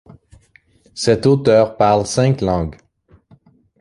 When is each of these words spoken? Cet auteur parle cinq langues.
Cet 0.95 1.27
auteur 1.27 1.77
parle 1.77 2.07
cinq 2.07 2.41
langues. 2.41 2.75